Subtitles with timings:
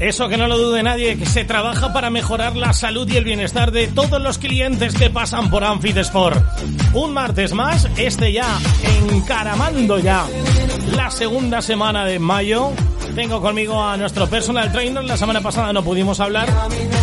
[0.00, 3.24] Eso que no lo dude nadie, que se trabaja para mejorar la salud y el
[3.24, 6.42] bienestar de todos los clientes que pasan por Amfit Sport.
[6.94, 8.58] Un martes más, este ya
[9.12, 10.26] encaramando ya
[10.96, 12.70] la segunda semana de mayo.
[13.14, 15.04] Tengo conmigo a nuestro personal trainer.
[15.04, 16.48] La semana pasada no pudimos hablar,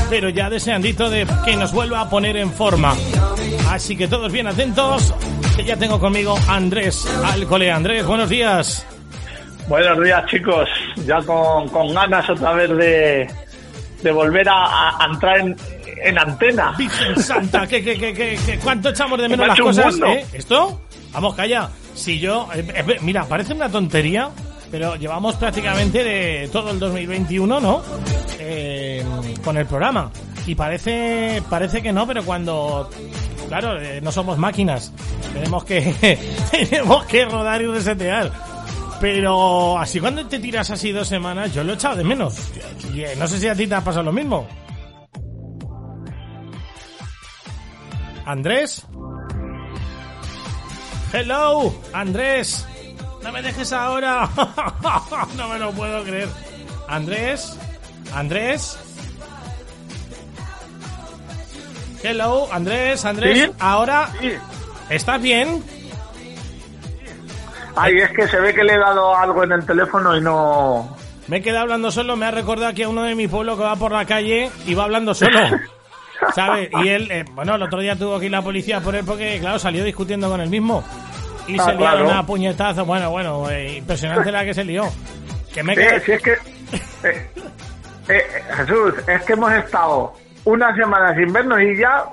[0.09, 2.95] pero ya deseandito de que nos vuelva a poner en forma.
[3.70, 5.14] Así que todos bien atentos,
[5.55, 7.71] que ya tengo conmigo Andrés Alcole.
[7.71, 8.96] Andrés, buenos días.
[9.67, 10.70] Buenos días, chicos.
[11.05, 13.27] Ya con, con ganas otra vez de,
[14.02, 15.55] de volver a, a entrar en,
[16.03, 16.73] en antena.
[16.77, 20.26] Virgen Santa, que, que, que, que, cuánto echamos de menos las cosas, ¿eh?
[20.34, 20.81] ¿Esto?
[21.12, 21.70] Vamos, calla.
[21.93, 24.30] Si yo, eh, eh, mira, parece una tontería,
[24.71, 27.81] pero llevamos prácticamente de todo el 2021, ¿no?
[28.40, 29.04] Eh,
[29.43, 30.12] con el programa.
[30.45, 32.90] Y parece, parece que no, pero cuando,
[33.49, 34.93] claro, eh, no somos máquinas.
[35.34, 36.18] Tenemos que,
[36.52, 38.31] tenemos que rodar y resetear.
[38.99, 42.35] Pero así cuando te tiras así dos semanas, yo lo he echado de menos.
[42.95, 44.48] Eh, no sé si a ti te ha pasado lo mismo.
[48.26, 48.85] Andrés.
[51.13, 52.67] Hello, Andrés.
[53.23, 54.29] No me dejes ahora.
[55.37, 56.27] no me lo puedo creer.
[56.87, 57.57] Andrés.
[58.13, 58.77] Andrés.
[62.04, 63.45] Hello, Andrés, Andrés.
[63.45, 63.51] ¿Sí?
[63.59, 64.11] Ahora.
[64.89, 65.63] ¿estás bien?
[67.78, 70.97] Ay, es que se ve que le he dado algo en el teléfono y no.
[71.28, 73.63] Me he quedado hablando solo, me ha recordado aquí a uno de mi pueblo que
[73.63, 75.39] va por la calle y va hablando solo.
[76.35, 76.69] ¿Sabes?
[76.83, 79.38] Y él, eh, bueno, el otro día tuvo que ir la policía por él porque,
[79.39, 80.83] claro, salió discutiendo con él mismo.
[81.47, 82.19] Y Ah, se liaron claro.
[82.19, 82.85] a puñetazo.
[82.85, 84.83] Bueno, bueno, eh, impresionante la que se lió.
[85.53, 86.31] Que me Sí, quedado- si es que.
[87.03, 87.29] eh,
[88.09, 90.13] eh, Jesús, es que hemos estado
[90.45, 92.05] una semana sin vernos y ya,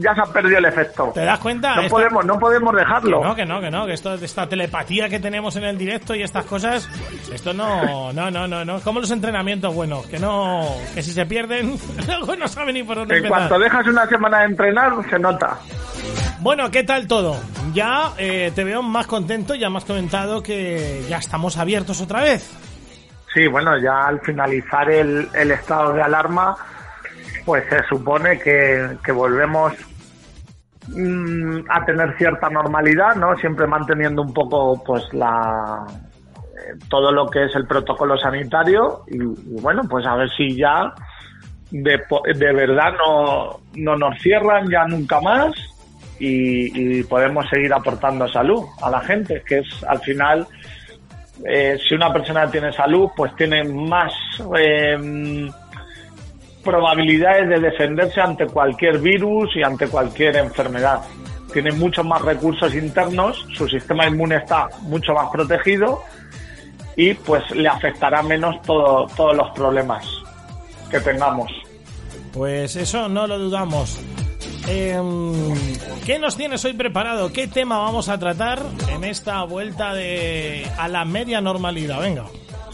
[0.00, 1.10] ya se ha perdido el efecto.
[1.14, 1.74] ¿Te das cuenta?
[1.76, 3.20] No Esta- podemos, no podemos dejarlo.
[3.20, 6.14] Que no, que no, que no, que esto, esta telepatía que tenemos en el directo
[6.14, 6.88] y estas cosas,
[7.32, 11.26] esto no, no, no, no, no, como los entrenamientos buenos, que no, que si se
[11.26, 13.48] pierden, luego no saben ni por dónde En empezar.
[13.48, 15.58] cuanto dejas una semana de entrenar, se nota.
[16.40, 17.36] Bueno, ¿qué tal todo?
[17.74, 22.22] Ya eh, te veo más contento, ya me has comentado que ya estamos abiertos otra
[22.22, 22.50] vez.
[23.34, 26.56] Sí, bueno, ya al finalizar el, el estado de alarma,
[27.44, 29.72] pues se supone que, que volvemos
[30.88, 33.36] mm, a tener cierta normalidad, ¿no?
[33.36, 39.16] Siempre manteniendo un poco, pues, la eh, todo lo que es el protocolo sanitario y,
[39.22, 40.92] y bueno, pues a ver si ya
[41.70, 42.02] de,
[42.34, 45.52] de verdad no, no nos cierran ya nunca más
[46.18, 50.46] y, y podemos seguir aportando salud a la gente, que es al final
[51.44, 54.12] eh, si una persona tiene salud, pues tiene más
[54.58, 55.48] eh,
[56.64, 61.00] probabilidades de defenderse ante cualquier virus y ante cualquier enfermedad.
[61.52, 66.02] Tiene muchos más recursos internos, su sistema inmune está mucho más protegido
[66.96, 70.06] y pues le afectará menos todo- todos los problemas
[70.90, 71.50] que tengamos.
[72.32, 73.98] Pues eso no lo dudamos.
[74.68, 75.32] Em,
[76.06, 77.32] ¿Qué nos tienes hoy preparado?
[77.32, 78.62] ¿Qué tema vamos a tratar
[78.92, 82.00] en esta vuelta de a la media normalidad?
[82.00, 82.24] Venga.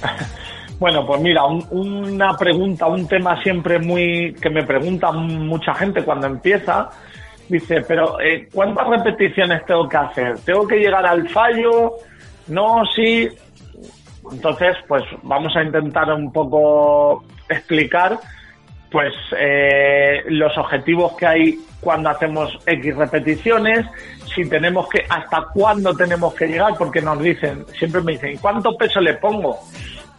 [0.79, 6.05] Bueno, pues mira, un- una pregunta, un tema siempre muy que me pregunta mucha gente
[6.05, 6.91] cuando empieza,
[7.49, 10.39] dice, pero eh, ¿cuántas repeticiones tengo que hacer?
[10.41, 11.95] ¿Tengo que llegar al fallo?
[12.49, 13.29] No, sí.
[14.31, 18.19] Entonces, pues vamos a intentar un poco explicar,
[18.91, 23.87] pues eh, los objetivos que hay cuando hacemos X repeticiones,
[24.35, 28.37] si tenemos que, hasta cuándo tenemos que llegar, porque nos dicen, siempre me dicen, ¿y
[28.39, 29.59] cuánto peso le pongo?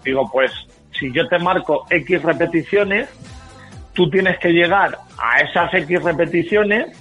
[0.03, 0.51] Digo, pues
[0.91, 3.09] si yo te marco X repeticiones,
[3.93, 6.97] tú tienes que llegar a esas X repeticiones,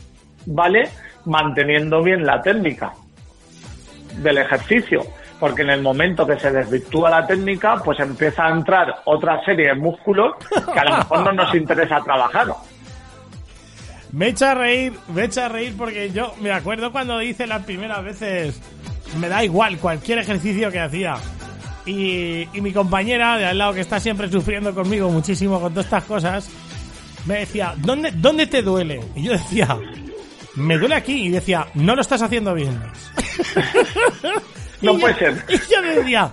[0.47, 0.89] ¿vale?
[1.25, 2.93] Manteniendo bien la técnica
[4.19, 5.03] del ejercicio.
[5.39, 9.69] Porque en el momento que se desvirtúa la técnica, pues empieza a entrar otra serie
[9.69, 10.35] de músculos
[10.73, 12.49] que a lo mejor no nos interesa trabajar.
[14.13, 17.65] Me echa a reír, me echa a reír porque yo me acuerdo cuando hice las
[17.65, 18.63] primeras veces,
[19.21, 21.17] me da igual cualquier ejercicio que hacía.
[21.87, 25.87] Y, y mi compañera de al lado que está siempre sufriendo conmigo muchísimo con todas
[25.87, 26.49] estas cosas,
[27.27, 29.01] me decía, ¿dónde, ¿dónde te duele?
[29.15, 29.79] Y yo decía,
[30.57, 31.27] me duele aquí.
[31.27, 32.81] Y decía, no lo estás haciendo bien.
[34.83, 35.45] No puede ser.
[35.49, 36.31] Y yo decía,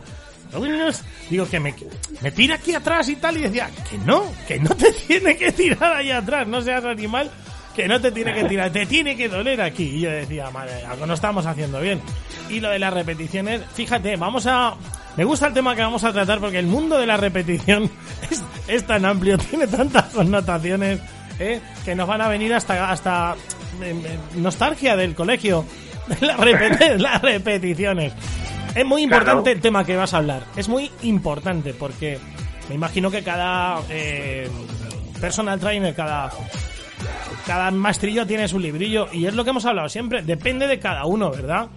[1.30, 1.74] digo que me,
[2.22, 3.38] me tira aquí atrás y tal.
[3.38, 7.32] Y decía, que no, que no te tiene que tirar ahí atrás, no seas animal,
[7.76, 9.84] que no te tiene que tirar, te tiene que doler aquí.
[9.84, 12.02] Y yo decía, madre, algo no estamos haciendo bien.
[12.50, 14.76] Y lo de las repeticiones, fíjate, vamos a...
[15.18, 17.90] Me gusta el tema que vamos a tratar porque el mundo de la repetición
[18.32, 21.00] es, es tan amplio, tiene tantas connotaciones,
[21.40, 21.60] ¿eh?
[21.86, 23.36] que nos van a venir hasta, hasta
[23.82, 25.66] eh, eh, nostalgia del colegio.
[26.20, 28.12] Las, repet- las repeticiones.
[28.76, 29.56] Es muy importante Claro.
[29.56, 30.44] el tema que vas a hablar.
[30.58, 32.18] Es muy importante porque
[32.68, 34.50] me imagino que cada eh,
[35.22, 36.30] personal trainer, cada
[37.46, 41.06] cada maestrillo tiene su librillo y es lo que hemos hablado siempre, depende de cada
[41.06, 41.68] uno, ¿verdad?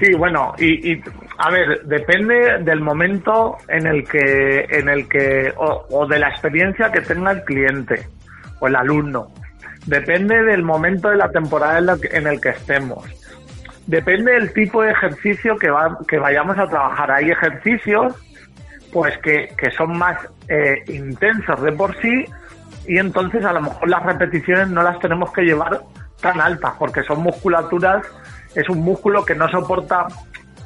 [0.00, 1.02] Sí, bueno, y,
[1.38, 6.90] a ver, depende del momento en el que, en el que, o, de la experiencia
[6.90, 8.06] que tenga el cliente
[8.60, 9.28] o el alumno.
[9.86, 13.04] Depende del momento de la temporada en, el que estemos.
[13.86, 17.10] Depende del tipo de ejercicio que, va, que vayamos a trabajar.
[17.10, 18.14] Hay ejercicios,
[18.94, 20.16] pues, que, que son más
[20.48, 22.24] eh, intensos de por sí
[22.86, 25.82] y entonces a lo mejor las repeticiones no las tenemos que llevar
[26.20, 28.06] tan altas porque son musculaturas
[28.54, 30.06] es un músculo que no soporta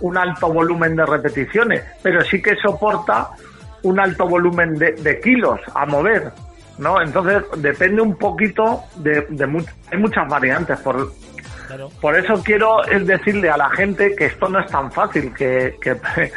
[0.00, 3.30] un alto volumen de repeticiones, pero sí que soporta
[3.82, 6.32] un alto volumen de, kilos a mover,
[6.78, 7.00] ¿no?
[7.00, 10.78] Entonces depende un poquito de, de hay muchas variantes.
[10.80, 11.12] Por,
[12.00, 15.96] por eso quiero decirle a la gente que esto no es tan fácil, que, que,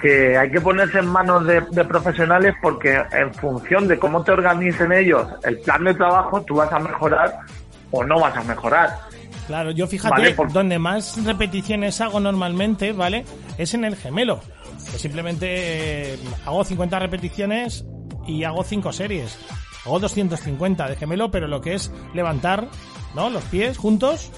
[0.00, 4.32] que hay que ponerse en manos de, de, profesionales porque en función de cómo te
[4.32, 7.40] organicen ellos el plan de trabajo, tú vas a mejorar
[7.90, 9.09] o no vas a mejorar.
[9.50, 13.24] Claro, yo fíjate, donde más repeticiones hago normalmente, ¿vale?
[13.58, 14.38] Es en el gemelo.
[14.96, 17.84] simplemente eh, hago 50 repeticiones
[18.28, 19.36] y hago 5 series.
[19.84, 22.68] Hago 250 de gemelo, pero lo que es levantar,
[23.16, 23.28] ¿no?
[23.28, 24.30] Los pies juntos.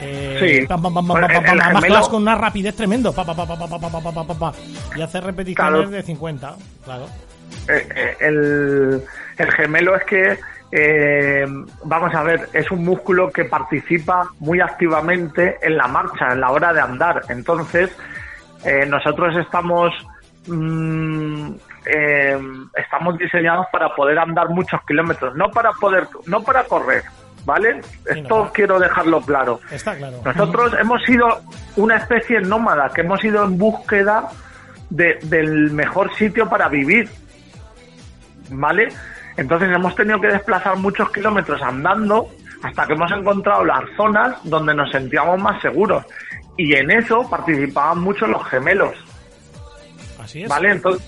[0.00, 3.12] Eh, pam, pam, pam, pam, con una rapidez tremendo.
[3.12, 4.52] Pa, pa, pa,
[4.94, 7.08] y hacer repeticiones de 50, claro.
[8.20, 9.02] el,
[9.38, 10.38] el gemelo es que
[10.74, 11.44] eh,
[11.84, 16.50] vamos a ver, es un músculo que participa muy activamente en la marcha, en la
[16.50, 17.22] hora de andar.
[17.28, 17.94] Entonces,
[18.64, 19.92] eh, nosotros estamos
[20.46, 21.50] mm,
[21.84, 22.38] eh,
[22.74, 27.02] estamos diseñados para poder andar muchos kilómetros, no para poder, no para correr,
[27.44, 27.82] ¿vale?
[28.06, 29.60] Esto quiero dejarlo claro.
[29.70, 30.22] Está claro.
[30.24, 31.26] Nosotros hemos sido
[31.76, 34.30] una especie nómada, que hemos ido en búsqueda
[34.88, 37.10] del mejor sitio para vivir,
[38.50, 38.88] ¿vale?
[39.36, 42.28] Entonces hemos tenido que desplazar muchos kilómetros andando
[42.62, 46.04] hasta que hemos encontrado las zonas donde nos sentíamos más seguros.
[46.56, 48.94] Y en eso participaban mucho los gemelos.
[50.22, 50.48] Así es.
[50.48, 50.72] ¿Vale?
[50.72, 51.02] Entonces,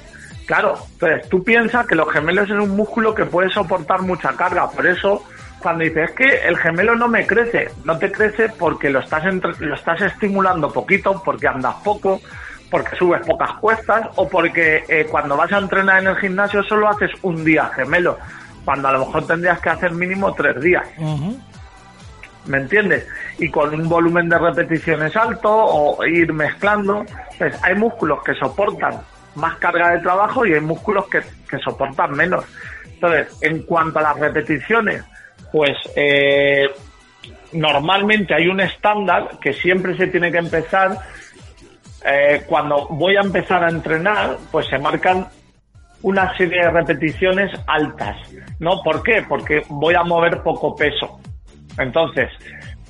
[0.46, 4.68] claro, entonces tú piensas que los gemelos es un músculo que puede soportar mucha carga.
[4.70, 5.22] Por eso,
[5.60, 9.24] cuando dices es que el gemelo no me crece, no te crece porque lo estás,
[9.60, 12.20] lo estás estimulando poquito, porque andas poco,
[12.74, 16.88] porque subes pocas cuestas o porque eh, cuando vas a entrenar en el gimnasio solo
[16.88, 18.18] haces un día gemelo,
[18.64, 20.84] cuando a lo mejor tendrías que hacer mínimo tres días.
[22.46, 23.06] ¿Me entiendes?
[23.38, 27.06] Y con un volumen de repeticiones alto o ir mezclando,
[27.38, 29.02] pues hay músculos que soportan
[29.36, 32.44] más carga de trabajo y hay músculos que, que soportan menos.
[32.94, 35.04] Entonces, en cuanto a las repeticiones,
[35.52, 36.68] pues eh,
[37.52, 40.98] normalmente hay un estándar que siempre se tiene que empezar
[42.04, 45.26] eh, cuando voy a empezar a entrenar, pues se marcan
[46.02, 48.16] una serie de repeticiones altas,
[48.58, 48.82] ¿no?
[48.82, 49.24] ¿Por qué?
[49.26, 51.18] Porque voy a mover poco peso.
[51.78, 52.28] Entonces,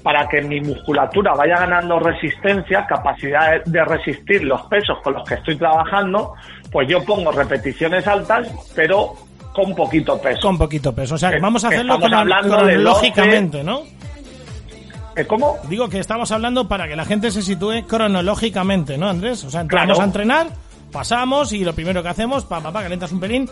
[0.02, 5.34] para que mi musculatura vaya ganando resistencia, capacidad de resistir los pesos con los que
[5.34, 6.34] estoy trabajando,
[6.72, 9.14] pues yo pongo repeticiones altas, pero
[9.54, 10.40] con poquito peso.
[10.42, 11.14] Con poquito peso.
[11.14, 11.98] O sea, vamos a hacerlo
[12.78, 13.82] lógicamente, ¿no?
[15.16, 15.58] ¿Eh, ¿Cómo?
[15.68, 19.44] Digo que estamos hablando para que la gente se sitúe cronológicamente, ¿no, Andrés?
[19.44, 20.48] O sea, entramos a entrenar,
[20.90, 23.48] pasamos y lo primero que hacemos, pa, pa, pa, calentas un pelín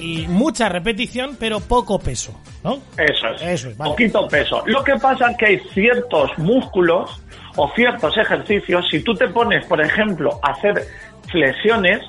[0.00, 2.32] y mucha repetición, pero poco peso,
[2.64, 2.78] ¿no?
[2.96, 3.42] Eso es.
[3.42, 4.62] Eso es, Poquito peso.
[4.66, 7.22] Lo que pasa es que hay ciertos músculos
[7.56, 10.84] o ciertos ejercicios, si tú te pones, por ejemplo, a hacer
[11.30, 12.00] flexiones,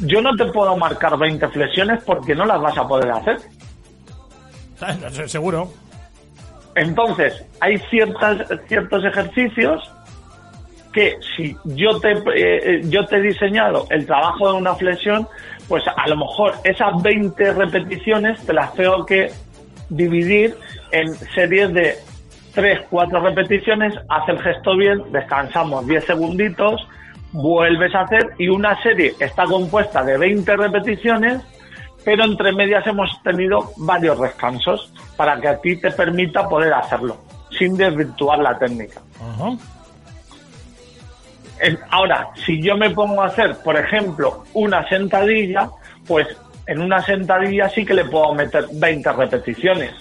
[0.00, 3.38] yo no te puedo marcar 20 flexiones porque no las vas a poder hacer.
[5.28, 5.72] Seguro.
[6.76, 9.90] Entonces, hay ciertas, ciertos ejercicios
[10.92, 15.26] que si yo te, eh, yo te he diseñado el trabajo de una flexión,
[15.68, 19.30] pues a lo mejor esas 20 repeticiones te las tengo que
[19.88, 20.56] dividir
[20.92, 21.94] en series de
[22.54, 26.86] 3, 4 repeticiones, hace el gesto bien, descansamos 10 segunditos,
[27.32, 31.42] vuelves a hacer y una serie está compuesta de 20 repeticiones
[32.04, 37.16] pero entre medias hemos tenido varios descansos para que a ti te permita poder hacerlo
[37.50, 39.00] sin desvirtuar la técnica.
[41.90, 45.70] Ahora, si yo me pongo a hacer, por ejemplo, una sentadilla,
[46.06, 46.26] pues
[46.66, 49.92] en una sentadilla sí que le puedo meter 20 repeticiones.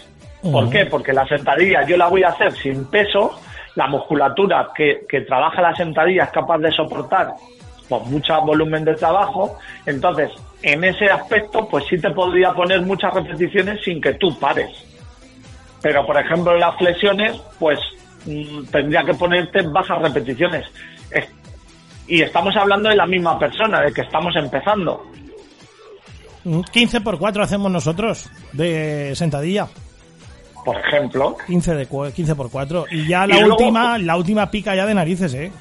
[0.42, 0.86] ¿Por qué?
[0.86, 3.40] Porque la sentadilla yo la voy a hacer sin peso,
[3.76, 7.34] la musculatura que, que trabaja la sentadilla es capaz de soportar
[7.88, 10.32] pues, mucho volumen de trabajo, entonces
[10.64, 14.72] en ese aspecto, pues sí te podría poner muchas repeticiones sin que tú pares.
[15.82, 17.78] Pero, por ejemplo, en las flexiones, pues
[18.26, 20.66] mm, tendría que ponerte bajas repeticiones.
[22.08, 25.06] y estamos hablando de la misma persona, de que estamos empezando.
[26.72, 29.68] 15 por 4 hacemos nosotros de sentadilla.
[30.66, 31.38] Por ejemplo.
[31.48, 32.86] 15, de, 15 por 4.
[32.92, 35.52] Y ya la última, la última pica ya de narices, ¿eh?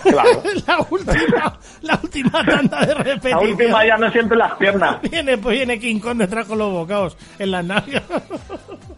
[0.10, 0.42] Claro.
[0.66, 3.30] la última, la última tanda de repetición.
[3.30, 5.00] La última ya no siempre las piernas.
[5.10, 8.02] Viene, pues viene King Kong detrás con los bocados en las nalgas.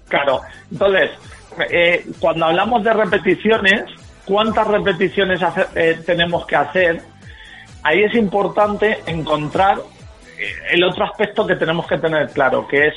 [0.08, 0.42] Claro.
[0.70, 1.10] Entonces,
[1.70, 3.84] eh, cuando hablamos de repeticiones,
[4.26, 5.40] ¿cuántas repeticiones
[5.74, 7.00] eh, tenemos que hacer?
[7.82, 9.78] Ahí es importante encontrar
[10.38, 12.94] eh, el otro aspecto que tenemos que tener claro, que es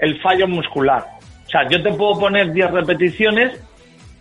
[0.00, 1.06] el fallo muscular.
[1.46, 3.58] O sea, yo te puedo poner 10 repeticiones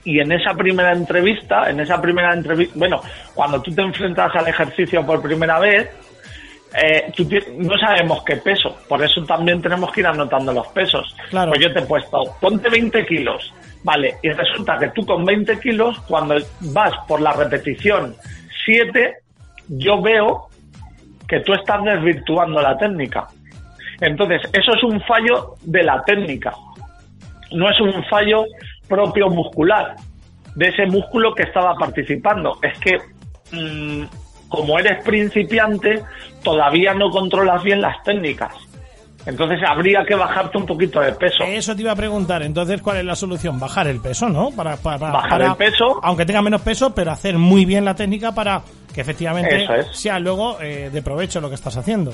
[0.08, 3.02] y en esa primera entrevista, en esa primera entrevista, bueno,
[3.34, 5.90] cuando tú te enfrentas al ejercicio por primera vez,
[6.82, 7.12] eh,
[7.58, 11.14] no sabemos qué peso, por eso también tenemos que ir anotando los pesos.
[11.30, 11.52] Claro.
[11.52, 15.60] Pues yo te he puesto, ponte 20 kilos, vale, y resulta que tú con 20
[15.60, 18.16] kilos, cuando vas por la repetición
[18.64, 19.14] 7,
[19.68, 20.48] yo veo
[21.28, 23.28] que tú estás desvirtuando la técnica.
[24.00, 26.54] Entonces, eso es un fallo de la técnica,
[27.52, 28.46] no es un fallo
[28.88, 29.96] propio muscular,
[30.56, 32.58] de ese músculo que estaba participando.
[32.62, 32.98] Es que,
[33.52, 34.06] mm,
[34.50, 36.04] como eres principiante,
[36.44, 38.54] todavía no controlas bien las técnicas.
[39.28, 41.44] Entonces habría que bajarte un poquito de peso.
[41.44, 42.42] Eso te iba a preguntar.
[42.44, 43.60] Entonces, ¿cuál es la solución?
[43.60, 44.52] Bajar el peso, ¿no?
[44.52, 46.00] Para, para bajar el peso.
[46.02, 48.62] Aunque tenga menos peso, pero hacer muy bien la técnica para
[48.94, 52.14] que efectivamente sea luego eh, de provecho lo que estás haciendo.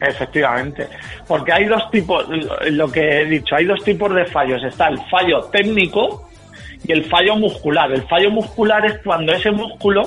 [0.00, 0.88] Efectivamente,
[1.26, 2.26] porque hay dos tipos,
[2.70, 4.62] lo que he dicho, hay dos tipos de fallos.
[4.62, 6.28] Está el fallo técnico
[6.84, 7.90] y el fallo muscular.
[7.92, 10.02] El fallo muscular es cuando ese músculo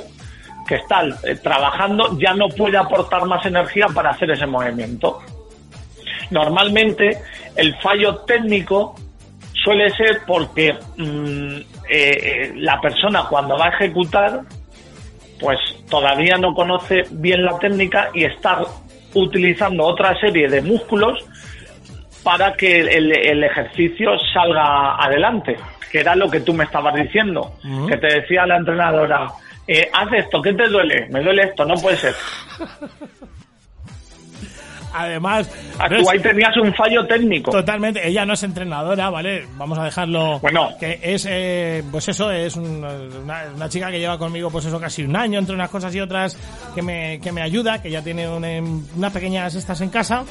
[0.67, 5.19] que está eh, trabajando ya no puede aportar más energía para hacer ese movimiento.
[6.29, 7.17] Normalmente
[7.55, 8.95] el fallo técnico
[9.53, 14.41] suele ser porque mm, eh, eh, la persona cuando va a ejecutar
[15.39, 18.61] pues todavía no conoce bien la técnica y está
[19.21, 21.25] utilizando otra serie de músculos
[22.23, 25.55] para que el, ejercicio salga adelante,
[25.91, 27.53] que era lo que tú me estabas diciendo,
[27.87, 29.27] que te decía la entrenadora,
[29.67, 31.07] eh, haz esto, ¿qué te duele?
[31.09, 32.15] Me duele esto, no puede ser.
[34.93, 37.51] Además, ahí tenías un fallo técnico.
[37.51, 38.07] Totalmente.
[38.07, 39.45] Ella no es entrenadora, ¿vale?
[39.55, 40.39] Vamos a dejarlo.
[40.39, 40.69] Bueno.
[40.79, 45.03] Que es, eh, pues eso, es una, una, chica que lleva conmigo, pues eso, casi
[45.03, 46.37] un año, entre unas cosas y otras,
[46.73, 50.23] que me, que me ayuda, que ya tiene unas pequeñas estas en casa.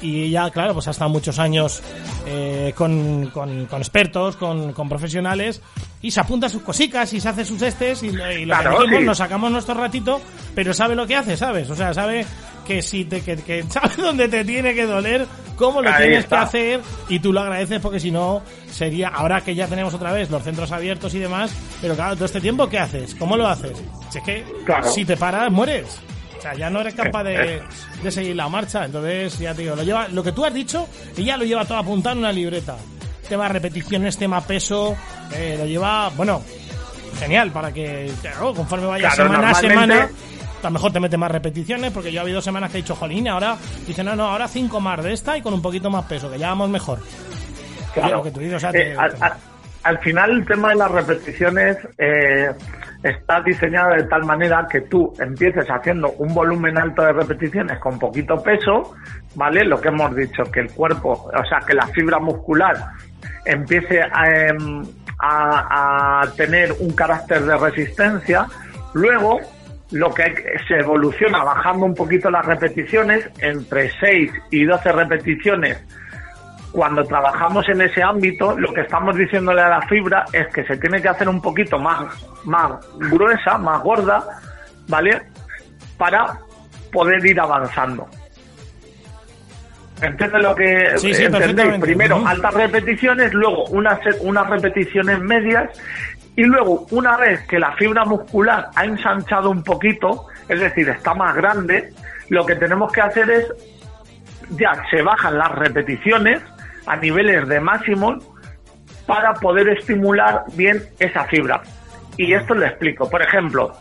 [0.00, 1.82] Y ya, claro, pues ha estado muchos años
[2.26, 5.62] eh, con, con, con, expertos, con, con profesionales
[6.04, 9.18] y se apunta sus cositas y se hace sus estes y, lo que decimos, nos
[9.18, 10.20] sacamos nuestro ratito,
[10.54, 11.70] pero sabe lo que hace, ¿sabes?
[11.70, 12.26] O sea, sabe
[12.64, 16.34] que si te, que, que sabe dónde te tiene que doler, cómo lo tienes que
[16.34, 20.30] hacer y tú lo agradeces porque si no sería, ahora que ya tenemos otra vez
[20.30, 23.14] los centros abiertos y demás, pero claro, todo este tiempo, ¿qué haces?
[23.14, 23.82] ¿Cómo lo haces?
[24.10, 24.44] Si es que
[24.92, 26.00] si te paras, mueres.
[26.38, 27.62] O sea, ya no eres capaz de,
[28.02, 28.84] de seguir la marcha.
[28.84, 31.78] Entonces, ya te digo, lo, lleva, lo que tú has dicho, ella lo lleva todo
[31.78, 32.76] apuntado en una libreta
[33.28, 34.96] tema repeticiones, tema peso,
[35.34, 36.42] eh, lo lleva, bueno,
[37.18, 38.10] genial, para que
[38.54, 40.10] conforme vaya semana a semana,
[40.64, 42.94] a lo mejor te mete más repeticiones, porque yo ha habido semanas que he dicho,
[42.94, 43.56] jolín, ahora,
[43.86, 46.38] dice, no, no, ahora cinco más de esta y con un poquito más peso, que
[46.38, 46.98] ya vamos mejor.
[47.94, 48.24] Claro.
[48.72, 48.96] Eh,
[49.84, 52.50] al, final el tema de las repeticiones eh,
[53.04, 57.98] está diseñado de tal manera que tú empieces haciendo un volumen alto de repeticiones con
[57.98, 58.94] poquito peso,
[59.36, 59.64] ¿vale?
[59.64, 62.74] Lo que hemos dicho, que el cuerpo, o sea, que la fibra muscular
[63.44, 64.82] empiece em,
[65.20, 68.46] a, tener un carácter de resistencia.
[68.94, 69.40] Luego,
[69.94, 70.34] lo que
[70.66, 75.80] se evoluciona bajando un poquito las repeticiones, entre 6 y 12 repeticiones.
[76.72, 80.76] Cuando trabajamos en ese ámbito, lo que estamos diciéndole a la fibra es que se
[80.78, 82.12] tiene que hacer un poquito más,
[82.44, 84.24] más gruesa, más gorda,
[84.88, 85.22] ¿vale?
[85.96, 86.40] Para
[86.92, 88.08] poder ir avanzando.
[90.02, 91.26] ¿Entiendes lo que sí, sí,
[91.80, 95.70] Primero altas repeticiones, luego unas, unas repeticiones medias
[96.36, 101.14] y luego una vez que la fibra muscular ha ensanchado un poquito, es decir, está
[101.14, 101.92] más grande,
[102.28, 103.52] lo que tenemos que hacer es
[104.50, 106.42] ya se bajan las repeticiones
[106.86, 108.18] a niveles de máximo
[109.06, 111.62] para poder estimular bien esa fibra.
[112.16, 113.08] Y esto lo explico.
[113.08, 113.72] Por ejemplo,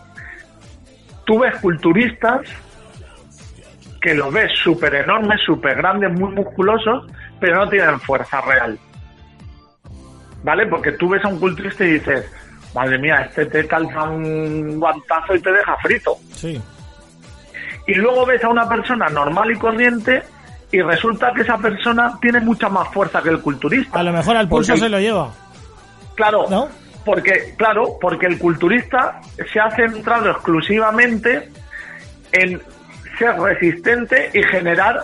[1.25, 2.41] tú ves culturistas
[4.01, 7.07] que lo ves súper enormes, súper grandes, muy musculosos,
[7.39, 8.77] pero no tienen fuerza real.
[10.43, 10.67] ¿Vale?
[10.67, 12.29] Porque tú ves a un culturista y dices,
[12.73, 16.15] madre mía, este te calza un guantazo y te deja frito.
[16.35, 16.61] Sí.
[17.87, 20.23] Y luego ves a una persona normal y corriente
[20.71, 23.99] y resulta que esa persona tiene mucha más fuerza que el culturista.
[23.99, 25.29] A lo mejor al pulso se lo lleva.
[26.15, 26.67] Claro, ¿No?
[27.05, 29.19] porque claro, porque el culturista
[29.51, 31.49] se ha centrado exclusivamente
[32.31, 32.61] en
[33.17, 35.03] ser resistente y generar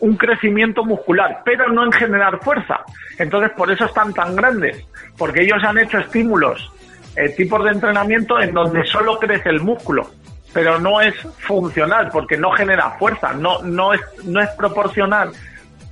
[0.00, 2.80] un crecimiento muscular, pero no en generar fuerza.
[3.18, 4.86] Entonces, por eso están tan grandes,
[5.16, 6.72] porque ellos han hecho estímulos,
[7.16, 10.08] eh, tipos de entrenamiento en donde solo crece el músculo,
[10.52, 15.32] pero no es funcional, porque no genera fuerza, no, no, es, no es proporcional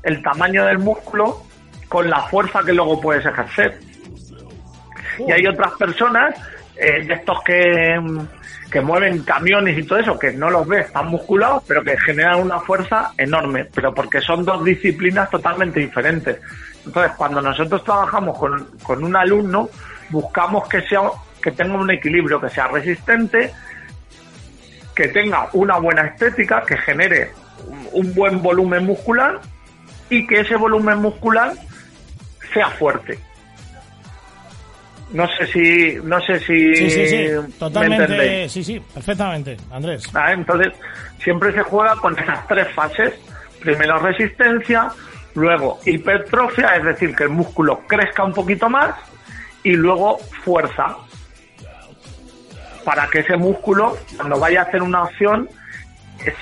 [0.02, 1.42] el tamaño del músculo
[1.88, 3.78] con la fuerza que luego puedes ejercer.
[5.26, 6.34] Y hay otras personas,
[6.76, 7.98] eh, de estos que,
[8.70, 12.40] que mueven camiones y todo eso, que no los ves tan musculados, pero que generan
[12.40, 16.40] una fuerza enorme, pero porque son dos disciplinas totalmente diferentes.
[16.84, 19.68] Entonces, cuando nosotros trabajamos con, con un alumno,
[20.10, 21.00] buscamos que sea
[21.42, 23.52] que tenga un equilibrio, que sea resistente,
[24.96, 27.30] que tenga una buena estética, que genere
[27.92, 29.40] un buen volumen muscular
[30.10, 31.52] y que ese volumen muscular
[32.52, 33.18] sea fuerte.
[35.12, 36.74] No sé si, no sé si.
[36.74, 37.26] Sí, sí, sí,
[37.58, 38.48] totalmente.
[38.48, 40.04] Sí, sí, perfectamente, Andrés.
[40.14, 40.72] Ah, entonces,
[41.22, 43.14] siempre se juega con esas tres fases.
[43.60, 44.90] Primero resistencia,
[45.34, 48.94] luego hipertrofia, es decir, que el músculo crezca un poquito más,
[49.62, 50.96] y luego fuerza.
[52.84, 55.48] Para que ese músculo, cuando vaya a hacer una acción,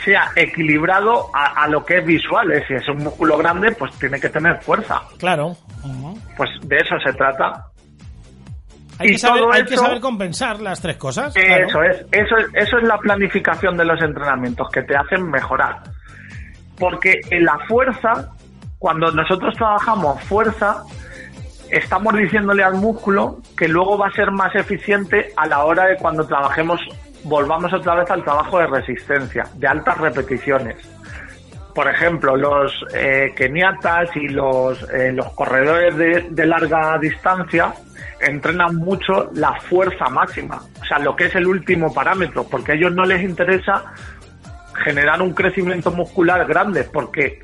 [0.05, 2.53] sea equilibrado a, lo que es visual.
[2.67, 5.03] Si es un músculo grande, pues tiene que tener fuerza.
[5.19, 5.57] Claro.
[6.37, 7.67] Pues de eso se trata.
[8.99, 11.35] Hay, que saber, hay que saber compensar las tres cosas.
[11.37, 15.83] Eso es, eso es, eso es la planificación de los entrenamientos que te hacen mejorar.
[16.79, 18.33] Porque en la fuerza,
[18.79, 20.85] cuando nosotros trabajamos fuerza,
[21.71, 25.97] estamos diciéndole al músculo que luego va a ser más eficiente a la hora de
[25.97, 26.81] cuando trabajemos
[27.25, 30.77] volvamos otra vez al trabajo de resistencia, de altas repeticiones.
[31.75, 35.97] Por ejemplo, los eh, keniatas y los, eh, los corredores
[36.31, 37.75] de, larga distancia
[38.21, 42.75] entrenan mucho la fuerza máxima, o sea, lo que es el último parámetro, porque a
[42.77, 43.85] ellos no les interesa
[44.85, 47.43] generar un crecimiento muscular grande, porque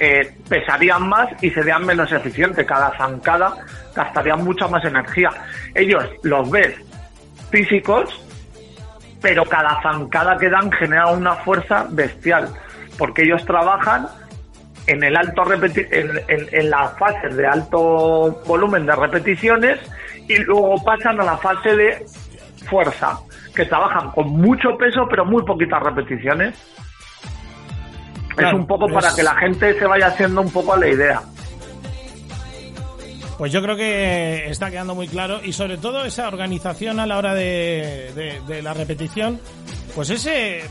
[0.00, 2.66] eh, pesarían más y serían menos eficientes.
[2.66, 3.54] Cada zancada
[3.94, 5.30] gastarían mucha más energía.
[5.74, 6.74] Ellos los ven
[7.50, 8.24] físicos
[9.24, 12.46] pero cada zancada que dan genera una fuerza bestial,
[12.98, 14.06] porque ellos trabajan
[14.86, 19.80] en el alto en, en, las fases de alto volumen de repeticiones
[20.28, 22.06] y luego pasan a la fase de
[22.68, 23.18] fuerza,
[23.54, 26.54] que trabajan con mucho peso pero muy poquitas repeticiones.
[28.36, 31.22] es un poco para que la gente se vaya haciendo un poco a la idea.
[33.38, 37.18] Pues yo creo que está quedando muy claro y sobre todo esa organización a la
[37.18, 39.40] hora de, la repetición,
[39.94, 40.62] pues ese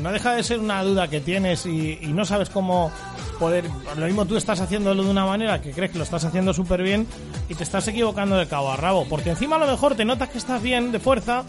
[0.00, 2.90] no deja de ser una duda que tienes y, no sabes cómo
[3.38, 3.64] poder...
[3.96, 6.82] Lo mismo tú estás haciéndolo de una manera que crees que lo estás haciendo súper
[6.82, 7.06] bien
[7.48, 10.28] y te estás equivocando de cabo a rabo, porque encima a lo mejor te notas
[10.28, 11.44] que estás bien de fuerza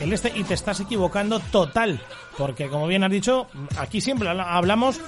[0.00, 2.00] el este y te estás equivocando total
[2.38, 3.48] porque como bien has dicho,
[3.78, 5.00] aquí siempre hablamos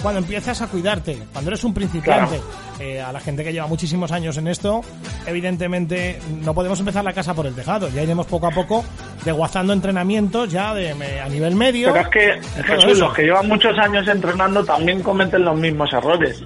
[0.00, 2.40] cuando empiezas a cuidarte, cuando eres un principiante.
[2.80, 4.80] Eh, a la gente que lleva muchísimos años en esto,
[5.26, 8.82] evidentemente no podemos empezar la casa por el tejado, ya iremos poco a poco
[9.22, 11.92] desguazando entrenamientos ya de, a nivel medio.
[11.92, 16.42] Pero es que Jesús, los que llevan muchos años entrenando también cometen los mismos errores,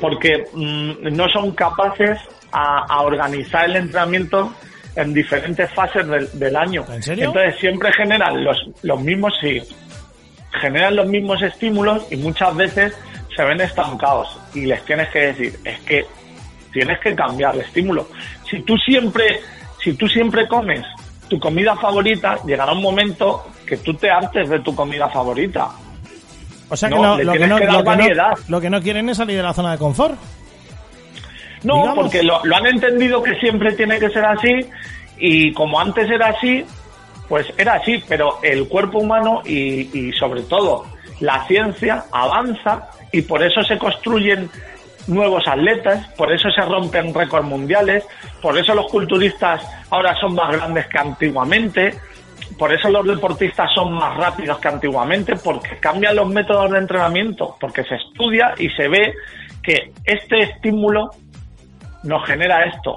[0.00, 2.18] porque mm, no son capaces
[2.52, 4.52] a organizar el entrenamiento
[4.96, 6.84] en diferentes fases del, año.
[6.88, 9.60] Entonces siempre generan los, los mismos, sí,
[10.60, 12.96] generan los mismos estímulos y muchas veces
[13.34, 16.06] se ven estancados y les tienes que decir, es que
[16.72, 18.08] tienes que cambiar el estímulo.
[18.48, 19.40] Si tú siempre,
[19.82, 20.84] si tú siempre comes
[21.28, 25.68] tu comida favorita, llegará un momento que tú te hartes de tu comida favorita.
[26.70, 27.58] O sea que, lo, que no,
[28.48, 30.14] lo, que no, quieren es salir de la zona de confort.
[31.64, 34.60] No, porque lo, han entendido que siempre tiene que ser así
[35.18, 36.64] y como antes era así,
[37.28, 40.86] pues era así, pero el cuerpo humano y, y sobre todo
[41.18, 44.48] la ciencia avanza y por eso se construyen
[45.06, 48.04] nuevos atletas, por eso se rompen récords mundiales,
[48.40, 51.94] por eso los culturistas ahora son más grandes que antiguamente,
[52.58, 57.56] por eso los deportistas son más rápidos que antiguamente, porque cambian los métodos de entrenamiento,
[57.60, 59.14] porque se estudia y se ve
[59.62, 61.10] que este estímulo
[62.02, 62.96] nos genera esto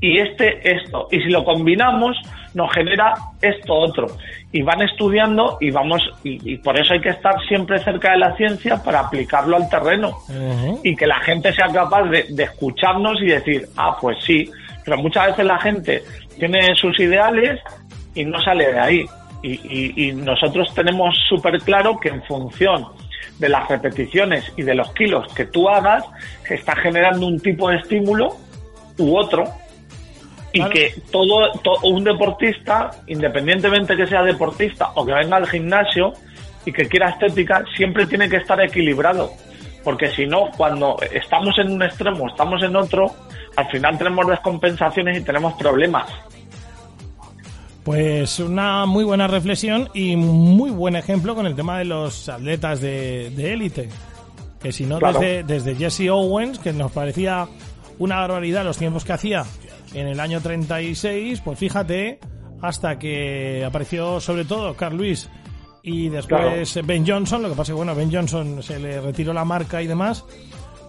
[0.00, 1.08] y este esto.
[1.10, 2.16] Y si lo combinamos,
[2.54, 4.06] nos genera esto otro.
[4.52, 8.36] Y van estudiando y vamos, y, por eso hay que estar siempre cerca de la
[8.36, 10.18] ciencia para aplicarlo al terreno.
[10.82, 14.50] Y que la gente sea capaz de, escucharnos y decir, ah, pues sí.
[14.84, 16.02] Pero muchas veces la gente
[16.38, 17.60] tiene sus ideales
[18.20, 19.06] y no sale de ahí.
[19.40, 22.86] Y, y nosotros tenemos súper claro que en función
[23.38, 26.04] de las repeticiones y de los kilos que tú hagas,
[26.46, 28.36] se está generando un tipo de estímulo
[28.98, 29.44] u otro.
[30.52, 31.52] Y que todo,
[31.84, 36.14] un deportista, independientemente que sea deportista o que venga al gimnasio,
[36.64, 39.30] y que quiera estética, siempre tiene que estar equilibrado.
[39.84, 43.14] Porque si no, cuando estamos en un extremo, estamos en otro,
[43.56, 46.10] al final tenemos descompensaciones y tenemos problemas.
[47.88, 52.82] Pues una muy buena reflexión y muy buen ejemplo con el tema de los atletas
[52.82, 53.88] de élite.
[54.60, 57.48] que si no, desde, desde Jesse Owens, que nos parecía
[57.98, 59.46] una barbaridad los tiempos que hacía
[59.94, 62.18] en el año 36, pues fíjate,
[62.60, 65.30] hasta que apareció sobre todo Carl Lewis
[65.82, 69.32] y después Ben Johnson, lo que pasa es que bueno, Ben Johnson se le retiró
[69.32, 70.26] la marca y demás,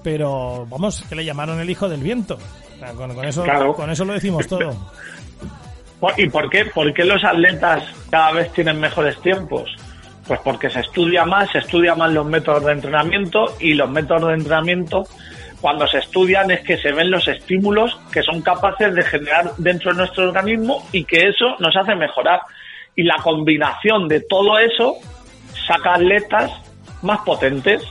[0.04, 2.38] pero vamos, que le llamaron el hijo del viento.
[2.98, 3.46] con, eso,
[3.78, 4.76] con eso lo decimos todo.
[6.18, 9.70] ¿Y por qué, por qué los atletas cada vez tienen mejores tiempos?
[10.28, 14.30] Pues porque se estudia más, se estudia más los métodos de entrenamiento y los métodos
[14.30, 15.04] de entrenamiento
[15.62, 19.92] cuando se estudian es que se ven los estímulos que son capaces de generar dentro
[19.92, 22.42] de nuestro organismo y que eso nos hace mejorar.
[22.96, 24.96] Y la combinación de todo eso
[25.68, 26.52] saca atletas
[27.02, 27.84] más potentes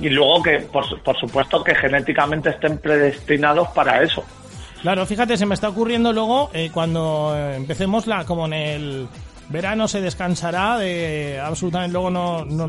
[0.00, 4.24] y luego que, por, por supuesto, que genéticamente estén predestinados para eso.
[4.82, 9.08] Claro, fíjate, se me está ocurriendo luego eh, cuando empecemos la, como en el
[9.48, 12.68] verano se descansará de absolutamente luego no, no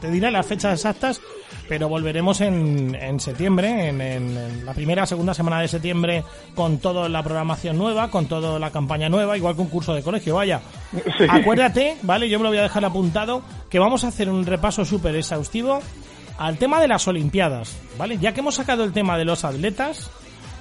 [0.00, 1.20] te diré las fechas exactas
[1.68, 7.08] pero volveremos en, en septiembre en, en, la primera segunda semana de septiembre con toda
[7.08, 10.60] la programación nueva con toda la campaña nueva igual que un curso de colegio vaya.
[11.28, 14.84] Acuérdate vale yo me lo voy a dejar apuntado que vamos a hacer un repaso
[14.84, 15.80] súper exhaustivo
[16.38, 20.10] al tema de las olimpiadas vale ya que hemos sacado el tema de los atletas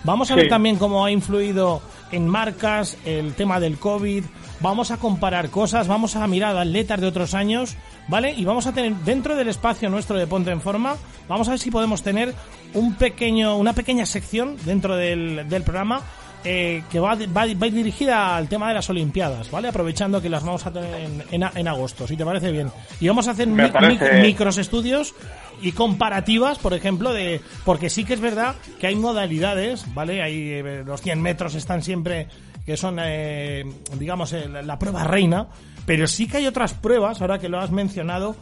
[0.03, 1.81] Vamos a ver también cómo ha influido
[2.12, 4.23] en marcas el tema del COVID.
[4.62, 7.75] Vamos a comparar cosas, vamos a mirar atletas de otros años,
[8.07, 8.33] ¿vale?
[8.33, 10.97] Y vamos a tener dentro del espacio nuestro de Ponte en Forma,
[11.29, 12.33] vamos a ver si podemos tener
[12.73, 16.01] un pequeño, una pequeña sección dentro del, del programa
[16.43, 19.67] eh, que va, va, va, dirigida al tema de las Olimpiadas, ¿vale?
[19.67, 22.71] Aprovechando que las vamos a tener en, en, en agosto, si te parece bien.
[22.99, 24.13] Y vamos a hacer mi, parece...
[24.13, 25.13] mi, micros estudios
[25.62, 30.21] y comparativas, por ejemplo, de porque sí que es verdad que hay modalidades, ¿vale?
[30.21, 32.28] Hay eh, los 100 metros están siempre
[32.65, 33.65] que son, eh,
[33.97, 35.47] digamos, eh, la, la, prueba reina,
[35.86, 38.36] pero sí que hay otras pruebas, ahora que lo has mencionado,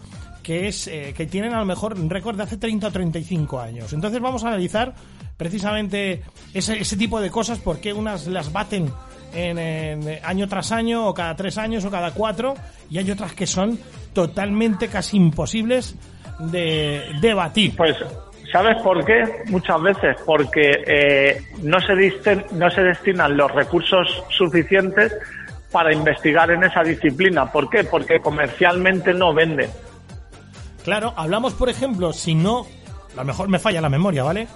[0.48, 3.60] que es eh, que tienen a lo mejor un récord de hace 30 o 35
[3.60, 3.92] años.
[3.92, 4.96] Entonces vamos a analizar
[5.38, 6.24] precisamente
[6.54, 8.92] ese, ese tipo de cosas, por qué unas las baten
[9.34, 12.56] en, en, año tras año, o cada tres años, o cada cuatro,
[12.90, 13.80] y hay otras que son
[14.14, 15.96] totalmente casi imposibles
[16.40, 17.76] de debatir.
[17.76, 17.96] Pues,
[18.52, 19.24] ¿sabes por qué?
[19.48, 25.14] Muchas veces, porque eh, no, se disten, no se destinan los recursos suficientes
[25.72, 27.52] para investigar en esa disciplina.
[27.52, 27.84] ¿Por qué?
[27.84, 29.70] Porque comercialmente no venden.
[30.84, 32.66] Claro, hablamos, por ejemplo, si no,
[33.14, 34.48] a lo mejor me falla la memoria, ¿vale?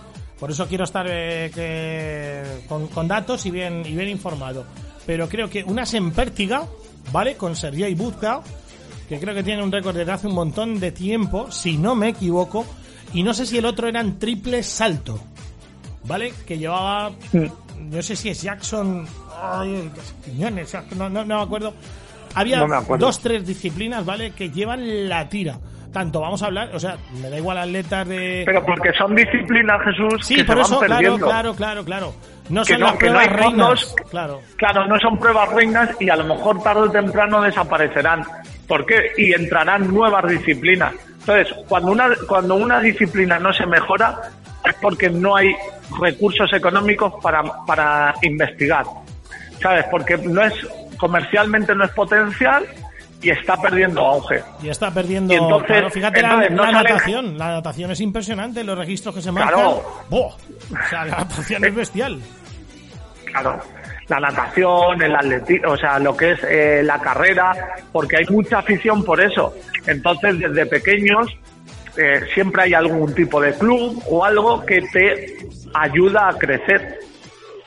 [0.41, 4.65] Por eso quiero estar eh, que, con, con, datos y bien, y bien informado.
[5.05, 6.63] Pero creo que una Sempértiga,
[7.11, 7.37] ¿vale?
[7.37, 8.41] Con Sergei Budka,
[9.07, 12.09] que creo que tiene un récord desde hace un montón de tiempo, si no me
[12.09, 12.65] equivoco,
[13.13, 15.19] y no sé si el otro era en triple salto,
[16.05, 16.33] ¿vale?
[16.47, 17.11] Que llevaba,
[17.77, 19.05] no sé si es Jackson,
[19.39, 19.91] ay,
[20.95, 21.75] no, no, no me acuerdo.
[22.33, 23.05] Había no me acuerdo.
[23.05, 24.31] dos, tres disciplinas, ¿vale?
[24.31, 25.59] Que llevan la tira
[25.91, 28.43] tanto vamos a hablar, o sea, me da igual atletas de.
[28.45, 30.25] Pero porque son disciplinas, Jesús.
[30.25, 32.13] Sí, que por se eso, van claro, claro, claro, claro.
[32.49, 33.45] No son que no, las pruebas no reinas.
[33.45, 34.41] Fondos, claro.
[34.55, 38.23] claro, no son pruebas reinas y a lo mejor tarde o temprano desaparecerán.
[38.67, 39.11] ¿Por qué?
[39.17, 40.93] Y entrarán nuevas disciplinas.
[41.19, 44.21] Entonces, cuando una, cuando una disciplina no se mejora,
[44.65, 45.53] es porque no hay
[45.99, 48.85] recursos económicos para, para investigar.
[49.61, 49.85] ¿Sabes?
[49.91, 50.53] Porque no es
[51.01, 52.63] comercialmente no es potencial
[53.21, 54.43] y está perdiendo auge.
[54.61, 55.33] Y está perdiendo.
[55.33, 57.37] Y entonces, claro, fíjate entonces, la, no la natación.
[57.37, 59.53] La natación es impresionante, los registros que se marcan.
[59.53, 59.83] Claro.
[60.09, 60.27] ¡Boh!
[60.27, 62.19] O sea, la natación es bestial.
[63.25, 63.59] Claro.
[64.07, 67.53] La natación, el atletismo, o sea, lo que es eh, la carrera,
[67.91, 69.53] porque hay mucha afición por eso.
[69.87, 71.27] Entonces, desde pequeños,
[71.97, 75.37] eh, siempre hay algún tipo de club o algo que te
[75.73, 76.99] ayuda a crecer.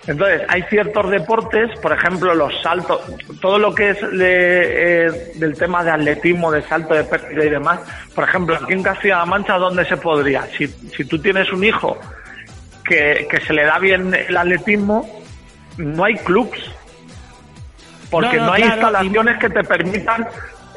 [0.07, 3.01] Entonces, hay ciertos deportes, por ejemplo, los saltos,
[3.40, 7.49] todo lo que es de, eh, del tema de atletismo, de salto de pérdida y
[7.49, 7.81] demás.
[8.14, 10.43] Por ejemplo, aquí en Castilla-La Mancha, ¿dónde se podría?
[10.59, 11.99] Si, si tú tienes un hijo
[12.85, 15.23] que, que se le da bien el atletismo,
[15.79, 16.59] no hay clubs.
[18.11, 19.38] Porque no, no, no hay claro, instalaciones y...
[19.38, 20.29] que te permitan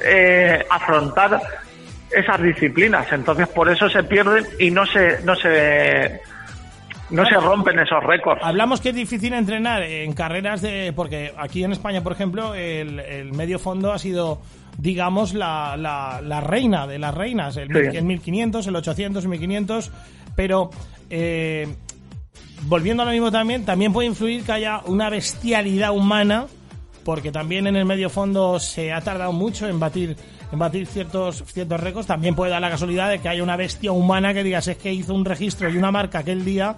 [0.03, 1.41] eh, afrontar
[2.11, 3.11] esas disciplinas.
[3.11, 6.21] Entonces, por eso se pierden y no se, no se,
[7.09, 8.41] no se rompen esos récords.
[8.43, 10.93] Hablamos que es difícil entrenar en carreras de.
[10.95, 14.41] Porque aquí en España, por ejemplo, el, el medio fondo ha sido,
[14.77, 17.57] digamos, la, la, la reina de las reinas.
[17.57, 17.97] El, sí.
[17.97, 19.91] el 1500, el 800, el 1500.
[20.35, 20.69] Pero.
[21.09, 21.67] Eh,
[22.63, 26.47] volviendo a lo mismo también, también puede influir que haya una bestialidad humana
[27.07, 30.17] porque también en el medio fondo se ha tardado mucho en batir
[30.51, 32.07] en batir ciertos ciertos récords.
[32.07, 34.91] También puede dar la casualidad de que haya una bestia humana que digas es que
[34.91, 36.75] hizo un registro y una marca aquel día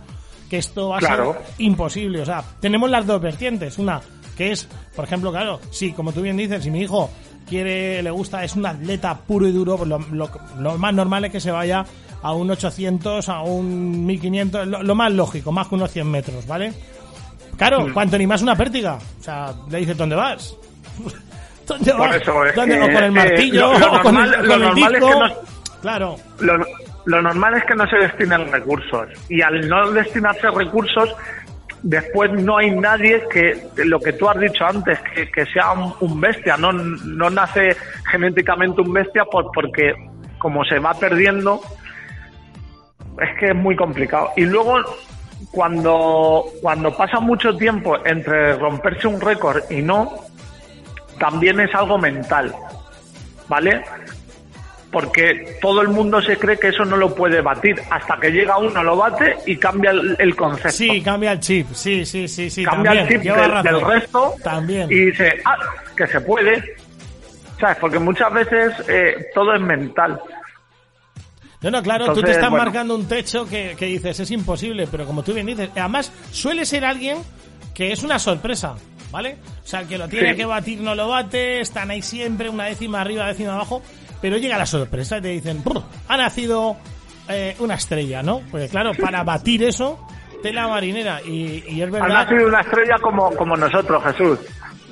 [0.50, 1.34] que esto va a Claro.
[1.34, 2.22] ser imposible.
[2.22, 3.78] O sea, tenemos las dos vertientes.
[3.78, 4.02] Una
[4.38, 7.10] que es, por ejemplo, claro, sí, como tú bien dices, si mi hijo
[7.48, 11.32] quiere, le gusta, es un atleta puro y duro, lo, lo- lo más normal es
[11.32, 11.86] que se vaya
[12.22, 16.48] a un 800, a un 1500, lo, lo más lógico, más que unos 100 metros,
[16.48, 16.74] ¿vale?
[17.58, 18.98] Claro, cuanto ni más una pértiga.
[19.20, 20.56] O sea, le dices, ¿dónde vas?
[21.68, 22.16] ¿Dónde vas?
[22.16, 24.38] eso es ¿Dónde- que, o con el eh, martillo, lo- lo o con el, normal-
[24.38, 25.08] con lo el normal es disco.
[25.14, 25.50] que no-
[25.82, 26.16] Claro.
[26.40, 26.58] Lo,
[27.06, 29.10] lo normal es que no se destinen recursos.
[29.30, 31.16] Y al no destinarse recursos,
[31.82, 35.00] después no hay nadie que, lo que tú has dicho antes,
[35.34, 36.58] que, sea un, un bestia.
[36.58, 37.76] No, no nace
[38.12, 39.94] genéticamente un bestia por, porque
[40.38, 41.62] como se va perdiendo,
[43.22, 44.32] es que es muy complicado.
[44.36, 44.78] Y luego,
[45.52, 50.12] cuando, cuando pasa mucho tiempo entre romperse un récord y no,
[51.20, 52.54] también es algo mental.
[53.48, 53.84] ¿Vale?
[54.92, 58.58] Porque todo el mundo se cree que eso no lo puede batir hasta que llega
[58.58, 61.68] uno lo bate y cambia el, el concepto Sí, cambia el chip.
[61.74, 62.64] Sí, sí, sí, sí.
[62.64, 63.08] cambia también.
[63.22, 64.92] el chip del, resto También.
[64.92, 65.56] y dice ah
[65.96, 66.76] que se puede
[67.60, 70.20] sabes porque muchas veces eh, todo es mental
[71.62, 72.66] No, no, claro, tú te Entonces, estás bueno.
[72.66, 76.66] marcando un techo que, que dices es imposible, pero como tú bien dices, además suele
[76.66, 77.18] ser alguien
[77.74, 78.76] que es una sorpresa,
[79.12, 79.38] ¿vale?
[79.64, 80.38] O sea, el que lo tiene Sí.
[80.38, 83.82] que batir no lo bate, están ahí siempre, una décima arriba, décima abajo,
[84.22, 86.78] pero llega la sorpresa y te dicen, "Brr, ha nacido
[87.28, 88.42] eh, una estrella, ¿no?
[88.52, 90.00] Porque claro, para batir eso,
[90.42, 94.40] tela marinera, y, y es ha verdad, nacido una estrella como, como nosotros Jesús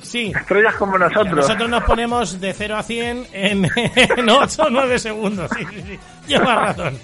[0.01, 4.69] sí, estrellas como nosotros Nosotros nos ponemos de 0 a 100 en, en 8 o
[4.69, 5.49] 9 segundos.
[5.57, 5.99] Sí, sí, sí.
[6.27, 6.97] Llevas razón.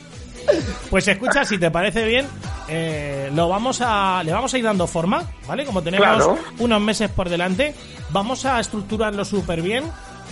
[0.90, 2.26] Pues escucha, si te parece bien,
[2.68, 5.66] eh, lo vamos a, le vamos a ir dando forma, ¿vale?
[5.66, 6.38] Como tenemos Claro.
[6.60, 7.74] unos meses por delante,
[8.12, 9.84] vamos a estructurarlo súper bien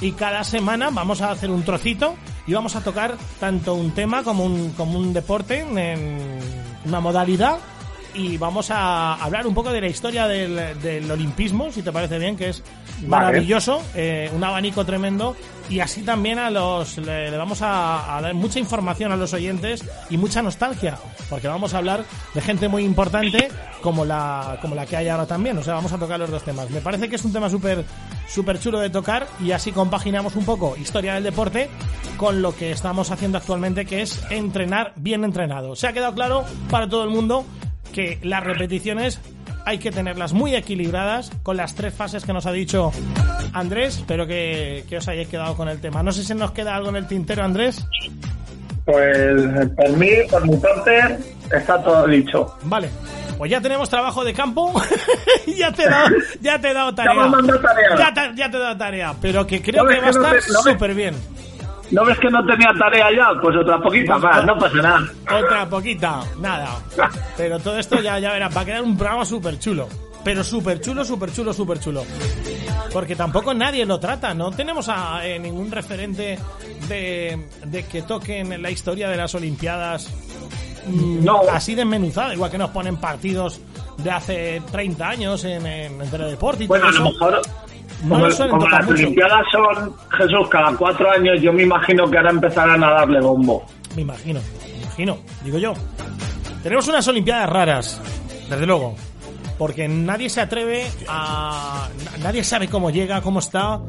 [0.01, 2.15] y cada semana vamos a hacer un trocito
[2.47, 6.39] y vamos a tocar tanto un tema como un, como un deporte en
[6.85, 7.59] una modalidad
[8.13, 12.19] y vamos a hablar un poco de la historia del, del olimpismo, si te parece
[12.19, 12.63] bien, que es
[13.07, 15.35] maravilloso, eh, un abanico tremendo
[15.69, 19.33] y así también a los le, le vamos a, a dar mucha información a los
[19.33, 20.97] oyentes y mucha nostalgia,
[21.29, 23.47] porque vamos a hablar de gente muy importante
[23.81, 26.43] como la como la que hay ahora también, o sea, vamos a tocar los dos
[26.43, 26.69] temas.
[26.69, 27.85] Me parece que es un tema súper
[28.27, 31.69] súper chulo de tocar y así compaginamos un poco historia del deporte
[32.17, 35.75] con lo que estamos haciendo actualmente, que es entrenar bien entrenado.
[35.75, 37.45] ¿Se ha quedado claro para todo el mundo?
[37.91, 39.19] Que las repeticiones
[39.65, 42.91] hay que tenerlas muy equilibradas con las tres fases que nos ha dicho
[43.53, 43.97] Andrés.
[43.97, 46.01] Espero que, que os hayáis quedado con el tema.
[46.01, 47.85] No sé si nos queda algo en el tintero, Andrés.
[48.85, 49.41] pues
[49.75, 51.17] por mí por mi parte
[51.51, 52.89] está todo dicho Vale.
[53.37, 54.71] Pues ya tenemos trabajo de campo.
[55.57, 56.09] ya te he dado,
[56.41, 57.31] ya te he dado tarea.
[57.97, 59.15] Ya te, ya te he dado tarea.
[59.19, 61.15] Pero que creo No, que va a no estar no súper bien.
[61.91, 63.41] ¿No ves que no tenía tarea ya?
[63.41, 65.01] Pues otra poquita más, no pasa nada.
[65.43, 66.79] Otra poquita, nada.
[67.37, 69.87] Pero todo esto ya, ya verás, va a quedar un programa súper chulo.
[70.23, 72.03] Pero súper chulo, súper chulo, súper chulo.
[72.93, 76.37] Porque tampoco nadie lo trata, no tenemos a eh, ningún referente
[76.87, 80.09] de, de que toquen la historia de las Olimpiadas
[80.85, 81.41] mm, No.
[81.51, 83.59] así desmenuzada, igual que nos ponen partidos
[83.97, 87.13] de hace 30 años en, en, en Teledeporte y Bueno, todo a lo eso.
[87.19, 87.41] mejor,
[88.03, 89.03] No como, lo suelen como tocar las mucho.
[89.03, 93.63] Olimpiadas son, Jesús, cada cuatro años, yo me imagino que ahora empezarán a darle bombo.
[93.95, 94.39] Me imagino,
[94.73, 95.73] me imagino, digo yo.
[96.63, 98.01] Tenemos unas Olimpiadas raras,
[98.49, 98.95] desde luego.
[99.57, 101.87] Porque nadie se atreve a.
[102.05, 103.79] na- Nadie sabe cómo llega, cómo está.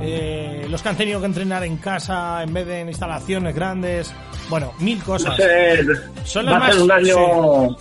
[0.00, 4.14] Eh, los que han tenido que entrenar en casa en vez de en instalaciones grandes.
[4.48, 5.36] Bueno, mil cosas.
[6.24, 7.76] Son las va a ser más- un año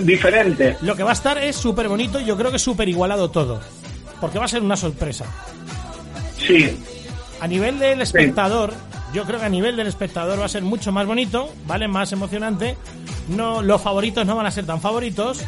[0.00, 0.76] diferente.
[0.82, 3.30] Lo que va a estar es súper bonito y yo creo que es súper igualado
[3.30, 3.60] todo.
[4.22, 5.26] Porque va a ser una sorpresa.
[6.38, 6.82] Sí,
[7.40, 8.72] A nivel del espectador,
[9.12, 11.88] yo creo que a nivel del espectador va a ser mucho más bonito, ¿vale?
[11.88, 12.76] Más emocionante.
[13.28, 15.44] No, los favoritos no van a ser tan favoritos,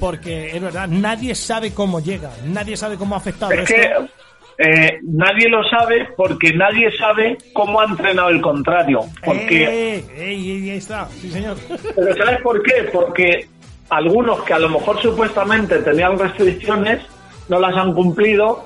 [0.00, 3.74] porque es verdad, nadie sabe cómo llega, nadie sabe cómo ha afectado es esto.
[3.74, 9.04] que eh, nadie lo sabe porque nadie sabe cómo ha entrenado el contrario.
[9.22, 11.58] Porque, Eh, ey, ahí está, sí señor.
[11.94, 12.88] pero ¿sabes por qué?
[12.90, 13.46] Porque
[13.90, 17.02] algunos que a lo mejor supuestamente tenían restricciones
[17.48, 18.64] no las han cumplido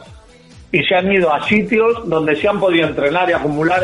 [0.73, 3.83] y se han ido a sitios donde se han podido entrenar y acumular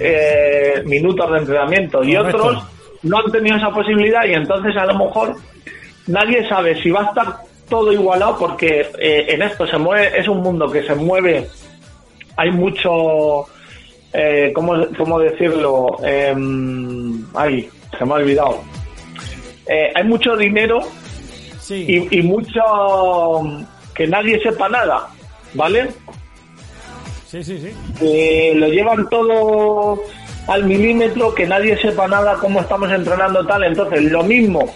[0.00, 2.38] eh, minutos de entrenamiento y Correcto.
[2.38, 2.64] otros
[3.02, 5.34] no han tenido esa posibilidad y entonces a lo mejor
[6.06, 7.26] nadie sabe si va a estar
[7.68, 11.46] todo igualado porque eh, en esto se mueve es un mundo que se mueve
[12.36, 13.46] hay mucho
[14.12, 18.62] eh, ¿cómo, cómo decirlo Em, ay se me ha olvidado.
[19.66, 20.80] Eh, hay mucho dinero
[21.60, 22.60] Sí, y, y mucho
[23.94, 25.08] que nadie sepa nada.
[25.54, 25.88] ¿vale?
[27.26, 27.72] Sí, sí, sí.
[28.00, 30.02] Eh, lo llevan todo
[30.48, 33.64] al milímetro, que nadie sepa nada cómo estamos entrenando tal.
[33.64, 34.74] Entonces, lo mismo,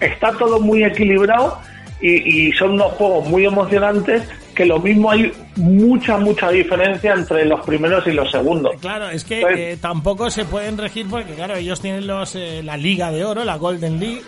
[0.00, 1.58] está todo muy equilibrado
[2.00, 4.22] y, y son unos juegos muy emocionantes
[4.58, 8.72] que lo mismo hay mucha, mucha diferencia entre los primeros y los segundos.
[8.80, 12.60] Claro, es que Entonces- eh, tampoco se pueden regir porque, claro, ellos tienen los eh,
[12.64, 14.22] la Liga de Oro, la Golden League,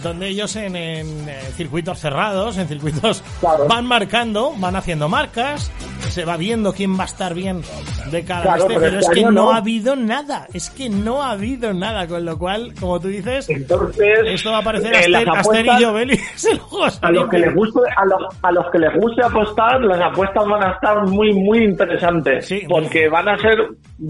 [0.00, 3.66] donde ellos en, en, eh, circuitos cerrados, en circuitos, Claro.
[3.68, 5.72] van marcando, van haciendo marcas,
[6.12, 7.62] se va viendo quién va a estar bien
[8.10, 9.52] de cada Claro, este, pero pero es este que no no.
[9.52, 13.48] ha habido nada, es que no ha habido nada, con lo cual, como tú dices,
[13.48, 15.84] Entonces, esto va a parecer eh, las Aster, apuestas- y
[17.02, 17.54] a los que les Olímpicos.
[17.54, 21.32] guste a los, a los que les guste apostar las apuestas van a estar muy
[21.32, 22.62] muy interesantes Sí.
[22.68, 23.56] porque van a ser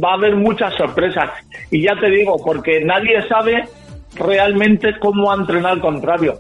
[0.03, 1.31] va a haber muchas sorpresas
[1.71, 3.69] y ya te digo porque nadie sabe
[4.17, 6.35] realmente cómo ha entrenado al contrario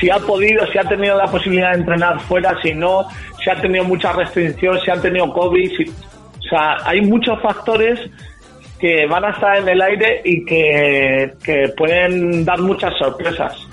[0.00, 3.06] si ha podido si ha tenido la posibilidad de entrenar fuera si no
[3.42, 7.98] si ha tenido mucha restricción si ha tenido covid si- o sea hay muchos factores
[8.78, 13.63] que van a estar en el aire y que, que pueden dar muchas sorpresas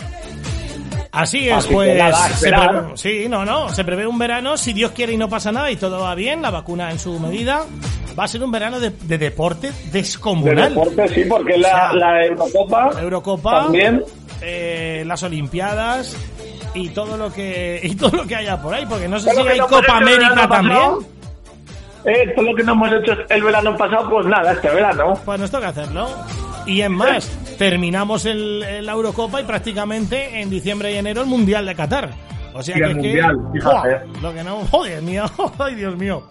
[1.11, 1.97] Así es, Así pues.
[1.97, 3.67] nada, se prevé- sí, no, no.
[3.69, 6.41] Se prevé un verano, si Dios quiere y no pasa nada y todo va bien,
[6.41, 7.65] la vacuna en su medida.
[8.17, 10.69] Va a ser un verano de, de deporte De descomunal.
[10.69, 14.03] deporte, sí, porque la, O sea, la Eurocopa, Eurocopa, también.
[14.41, 16.15] eh, las Olimpiadas
[16.73, 19.39] y todo lo que y todo lo que haya por ahí, porque no sé si
[19.47, 20.75] hay no Copa América también.
[20.77, 21.03] pasado,
[22.05, 25.13] Eh, todo lo que no hemos hecho el verano pasado, pues nada, este verano.
[25.25, 26.07] Pues nos toca hacerlo.
[26.65, 31.27] Y en más, terminamos el, el la Eurocopa y prácticamente en diciembre y enero el
[31.27, 32.11] Mundial de Qatar.
[32.53, 34.19] O sea Y que, el es que- Mundial, fíjate.
[34.21, 35.25] Lo que no, joder mío,
[35.59, 36.23] ay Dios mío.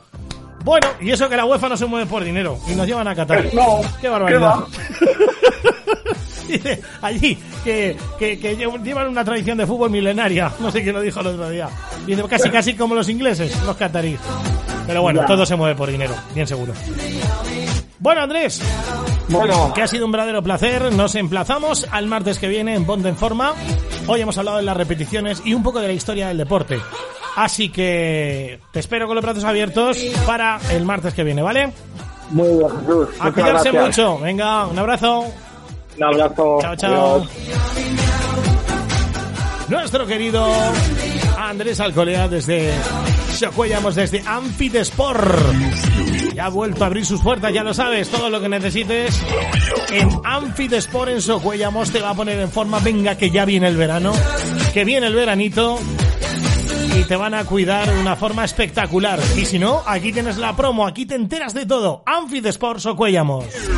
[0.62, 3.14] Bueno, y eso que la UEFA no se mueve por dinero y nos llevan a
[3.14, 3.46] Qatar.
[3.54, 4.56] No, qué barbaridad.
[6.46, 10.52] Dice, allí, que, que, que llevan una tradición de fútbol milenaria.
[10.60, 11.68] No sé quién lo dijo el otro día.
[12.06, 14.20] Dice, casi, casi como los ingleses, los cataríes.
[14.86, 15.26] Pero bueno, Ya.
[15.26, 16.72] todo se mueve por dinero, bien seguro.
[17.98, 18.60] Bueno, Andrés,
[19.30, 20.92] Bueno, que ha sido un verdadero placer.
[20.92, 23.54] Nos emplazamos al martes que viene en Ponte en Forma.
[24.06, 26.80] Hoy hemos hablado de las repeticiones y un poco de la historia del deporte.
[27.36, 31.72] Así que te espero con los brazos abiertos para el martes que viene, ¿vale?
[32.30, 33.08] muy bien, Jesús.
[33.18, 33.98] A cuidarse gracias.
[33.98, 34.18] mucho.
[34.18, 35.26] Venga, un abrazo.
[35.96, 36.58] Un abrazo.
[36.60, 37.16] Chao, chao.
[37.16, 37.28] Adiós.
[39.68, 40.44] Nuestro querido
[41.38, 42.72] Andrés Alcolea desde
[43.36, 45.99] Socuellamos, desde Amfitesport.
[46.40, 49.22] Ha vuelto a abrir sus puertas, ya lo sabes, todo lo que necesites.
[49.90, 53.76] En Amfitesport en Socuellamos te va a poner en forma, venga que ya viene el
[53.76, 54.12] verano,
[54.72, 55.78] que viene el veranito
[56.98, 59.20] y te van a cuidar de una forma espectacular.
[59.36, 62.02] Y si no, aquí tienes la promo, aquí te enteras de todo.
[62.06, 63.44] Amfitesport Socuellamos.